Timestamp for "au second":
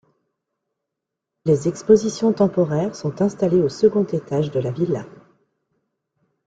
3.61-4.03